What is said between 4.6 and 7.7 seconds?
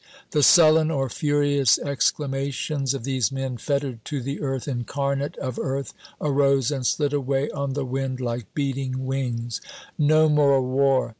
incarnate of earth, arose and slid away